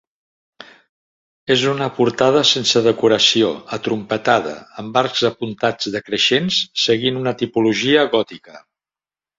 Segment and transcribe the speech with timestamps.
[1.55, 8.61] És una portada sense decoració, atrompetada, amb arcs apuntats decreixents, seguint una tipologia gòtica.